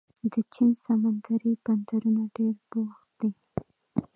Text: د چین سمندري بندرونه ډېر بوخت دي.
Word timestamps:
د 0.31 0.33
چین 0.53 0.69
سمندري 0.85 1.51
بندرونه 1.63 2.23
ډېر 2.35 2.55
بوخت 2.71 3.07
دي. 3.19 3.31